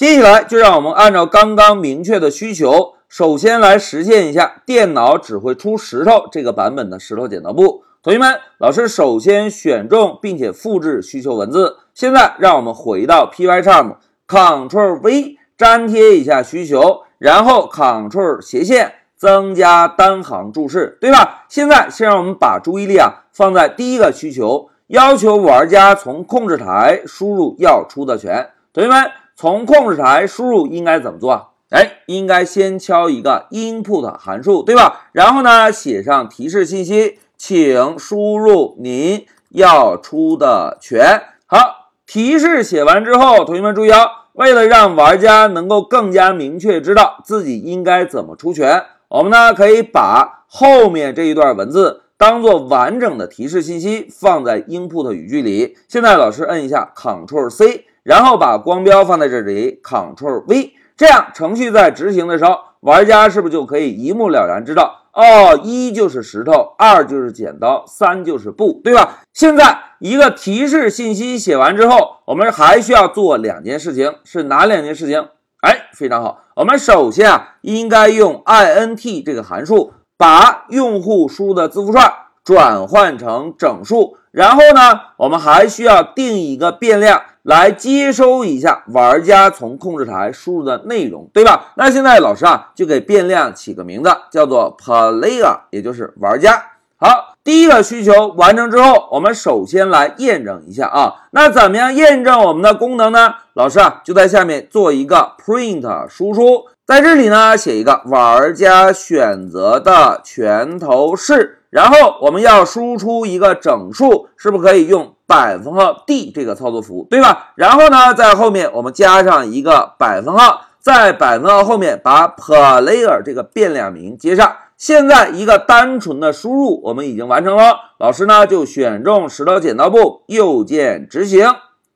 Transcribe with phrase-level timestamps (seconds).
[0.00, 7.84] 接下来就让我们按照刚刚明确的需求，首先来实现一下电脑只会出石头这个版本的石头剪刀布。
[8.02, 11.76] 同学们，老师首先选中并且复制需求文字。
[11.92, 21.44] 现在让我们回到 Pycharm，Ctrl V 粘贴一下需求，然后 Ctrl 斜线增加单行注释，对吧？
[21.50, 28.48] 现在先让我们把注意力啊放在第一个需求，要求玩家从控制台输入要出的权。
[28.72, 29.10] 同学们。
[29.40, 31.46] 从控制台输入应该怎么做啊？
[31.70, 35.08] 哎，应该先敲一个 input 函数，对吧？
[35.12, 41.22] 然后呢，写上提示信息，请输入您要出的权。
[41.46, 55.78] 好，提示写完之后，同学们注意啊，为了让玩家能够更加明确知道自己应该怎么出权，我们呢可以把后面这一段文字当做完整的提示信息放在 input 语句里。
[55.88, 57.86] 现在老师摁一下 Ctrl C。
[58.02, 69.18] 然后把光标放在这里，Ctrl V，这样程序在执行的时候，玩家是不是就可以一目了然知道，哦，一就是石头，二就是剪刀，三就是布，对吧？
[69.34, 75.28] 现在一个提示信息写完之后，我们还需要做两件事情，是哪两件事情？
[75.60, 82.10] 哎，非常好，我们首先啊，应该用 int 这个函数把用户输的字符串
[82.42, 87.20] 转换成整数，然后呢，我们还需要定一个变量。
[87.42, 91.72] 来接收一下玩家从控制台输入的内容，对吧？
[91.76, 96.62] 那现在老师啊，就给变量起个名字，叫做 player，也就是玩家。
[96.98, 101.14] 好，第一个需求完成之后，我们首先来验证一下啊。
[101.30, 103.36] 那怎么样验证我们的功能呢？
[103.54, 111.56] 老师啊，就在下面做一个 print 输出，在这里呢写一个玩家选择的拳头是。
[111.70, 117.52] 然后我们要输出一个整数，是不是可以用百分号 d 这个操作符，对吧？
[117.54, 124.56] 然后呢，在后面我们加上一个百分号，在百分号后面把 player 这个变量名接上。
[124.76, 127.76] 现在一个单纯的输入我们已经完成了。
[128.00, 131.46] 老师呢就选中石头剪刀布，右键执行。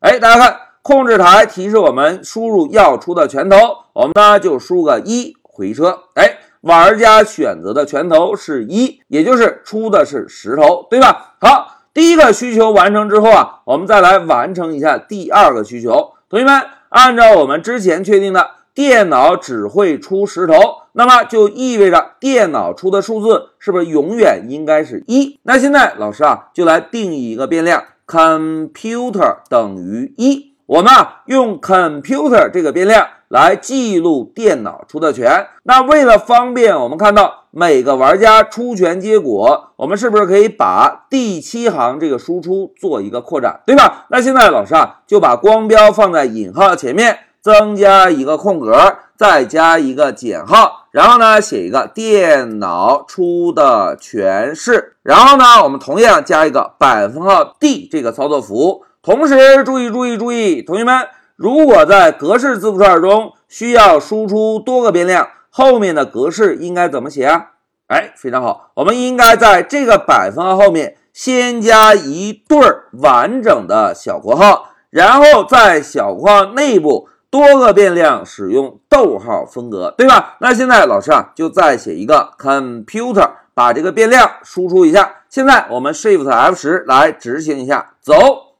[0.00, 3.56] 哎，大家看，控制台提示我们输入要出的拳头，
[3.92, 6.04] 我们呢就输个一回车。
[6.14, 6.38] 哎。
[6.62, 11.36] 玩家选择的拳头是一，也就是出的是石头，对吧？
[11.40, 16.12] 好，第一个需求完成之后啊，我们再来完成一下第二个需求。
[16.30, 20.54] 同学们，按照我们之前确定的，电脑只会出石头，
[20.92, 25.40] 那么就意味着电脑出的数字是不是永远应该是一？
[25.42, 30.54] 那现在老师啊，就来定义一个变量，computer 等于一。
[30.66, 33.08] 我们啊，用 computer 这个变量。
[33.28, 35.48] 来记录电脑出的权。
[35.64, 44.06] 那为了方便我们看到每个玩家出拳结果，我们是不是可以把第七行这个输出做一个扩展，对吧？
[44.10, 58.84] 那现在老师啊就把光标放在引号前面，增加一个空格，再加一个减号，然后呢写一个电脑出的全是，然后呢我们同样加一个百分号 d 这个操作符。
[59.02, 61.08] 同时注意注意注意，同学们。
[61.34, 67.46] 如果在格式字符串中需要输出多个变量，后面的格式应该怎么写啊？
[67.88, 72.56] 哎，非常好，我们应该在这个百分号后面先加一对
[72.92, 80.36] 完整的小括号，然后在小括号内部多个变量使用逗号分隔，对吧？
[80.40, 85.22] 那现在老师啊，就再写一个 computer，把这个变量输出一下。
[85.28, 88.14] 现在我们 Shift F 十来执行一下，走，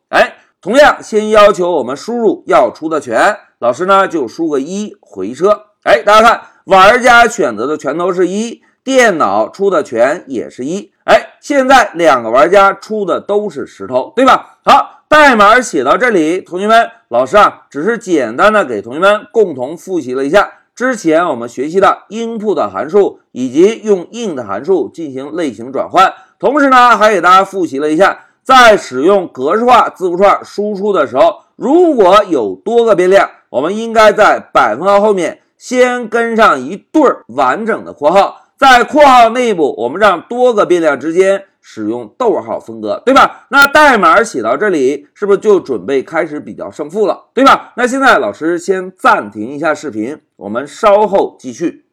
[0.09, 0.35] 哎。
[0.61, 5.67] 同样，先要求我们输入要出的权，老师呢就输个一回车。
[5.85, 10.93] 哎，大家看，玩家选择的拳头是一，电脑出的权也是一。
[11.05, 14.59] 哎，现在两个玩家出的都是石头，对吧？
[14.67, 28.27] 好，代码写到这里，同学们，老师啊只是简单的给同学们共同复习了一下之前我们学习的 input 函数以及用 int 函数进行类型转换，同时呢还给大家复习了一下。
[28.45, 43.47] 在使用格式化字符串输出的时候，如果有多个变量，我们应该在百分号后面先跟上一对儿完整的括号，在括号内部，我们让多个变量之间使用逗号分割，对吧？
[43.51, 47.73] 那代码写到这里，是不是就准备开始比较胜负了，对吧？
[47.77, 51.85] 那现在老师先暂停一下视频，我们稍后继续。